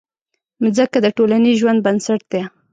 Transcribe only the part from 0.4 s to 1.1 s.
مځکه د